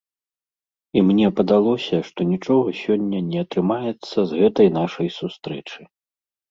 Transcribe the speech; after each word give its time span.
І 0.99 1.03
мне 1.09 1.27
падалося, 1.41 1.95
што 2.09 2.19
нічога 2.33 2.67
сёння 2.83 3.19
не 3.29 3.39
атрымаецца 3.49 4.17
з 4.33 4.43
гэтай 4.43 4.77
нашай 4.81 5.07
сустрэчы. 5.21 5.81